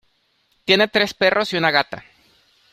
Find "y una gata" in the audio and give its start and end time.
1.53-2.03